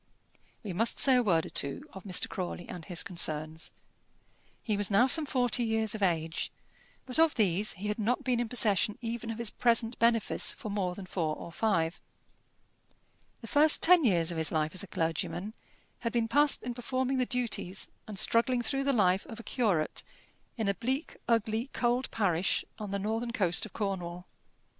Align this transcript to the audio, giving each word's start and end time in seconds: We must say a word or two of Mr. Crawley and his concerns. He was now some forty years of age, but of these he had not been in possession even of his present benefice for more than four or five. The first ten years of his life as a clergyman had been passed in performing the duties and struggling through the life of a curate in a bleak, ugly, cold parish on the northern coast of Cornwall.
We 0.63 0.73
must 0.73 0.97
say 0.97 1.17
a 1.17 1.21
word 1.21 1.45
or 1.45 1.51
two 1.51 1.87
of 1.93 2.05
Mr. 2.05 2.27
Crawley 2.27 2.67
and 2.67 2.83
his 2.85 3.03
concerns. 3.03 3.71
He 4.63 4.75
was 4.75 4.89
now 4.89 5.05
some 5.05 5.27
forty 5.27 5.63
years 5.63 5.93
of 5.93 6.01
age, 6.01 6.51
but 7.05 7.19
of 7.19 7.35
these 7.35 7.73
he 7.73 7.87
had 7.87 7.99
not 7.99 8.23
been 8.23 8.39
in 8.39 8.49
possession 8.49 8.97
even 9.03 9.29
of 9.29 9.37
his 9.37 9.51
present 9.51 9.99
benefice 9.99 10.53
for 10.53 10.71
more 10.71 10.95
than 10.95 11.05
four 11.05 11.35
or 11.35 11.51
five. 11.51 12.01
The 13.41 13.47
first 13.47 13.83
ten 13.83 14.03
years 14.03 14.31
of 14.31 14.39
his 14.39 14.51
life 14.51 14.73
as 14.73 14.81
a 14.81 14.87
clergyman 14.87 15.53
had 15.99 16.11
been 16.11 16.27
passed 16.27 16.63
in 16.63 16.73
performing 16.73 17.19
the 17.19 17.27
duties 17.27 17.87
and 18.07 18.17
struggling 18.17 18.63
through 18.63 18.85
the 18.85 18.93
life 18.93 19.27
of 19.27 19.39
a 19.39 19.43
curate 19.43 20.01
in 20.57 20.67
a 20.67 20.73
bleak, 20.73 21.17
ugly, 21.27 21.69
cold 21.73 22.09
parish 22.09 22.65
on 22.79 22.89
the 22.89 22.97
northern 22.97 23.33
coast 23.33 23.67
of 23.67 23.73
Cornwall. 23.73 24.25